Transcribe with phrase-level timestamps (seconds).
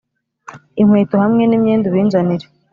[0.81, 2.45] inkweto hamwe n'imyenda ubinzanire